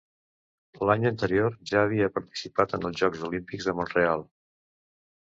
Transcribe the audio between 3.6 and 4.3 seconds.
de Mont-real.